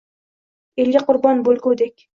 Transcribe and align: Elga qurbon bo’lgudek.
Elga 0.85 1.05
qurbon 1.11 1.47
bo’lgudek. 1.51 2.07